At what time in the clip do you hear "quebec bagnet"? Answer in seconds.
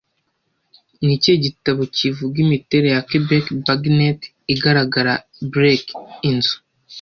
3.07-4.19